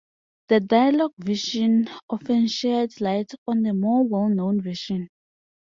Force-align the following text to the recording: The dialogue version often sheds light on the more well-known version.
The 0.47 0.59
dialogue 0.59 1.13
version 1.19 1.87
often 2.09 2.47
sheds 2.47 3.01
light 3.01 3.33
on 3.47 3.61
the 3.61 3.71
more 3.71 4.03
well-known 4.03 4.59
version. 4.63 5.09